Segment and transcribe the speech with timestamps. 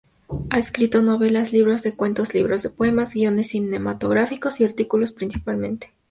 [0.49, 5.93] Ha escrito novelas, libros de cuentos, libros de poemas, guiones cinematográficos y artículos, principalmente.